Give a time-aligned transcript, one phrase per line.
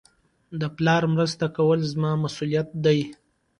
[0.59, 3.01] د پلار مرسته کول زما مسئولیت دئ.